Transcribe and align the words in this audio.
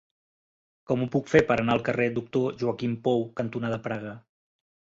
Com 0.91 1.03
ho 1.03 1.07
puc 1.15 1.29
fer 1.33 1.41
per 1.51 1.57
anar 1.63 1.75
al 1.79 1.85
carrer 1.91 2.09
Doctor 2.17 2.57
Joaquim 2.63 2.99
Pou 3.07 3.25
cantonada 3.43 3.81
Praga? 3.87 4.19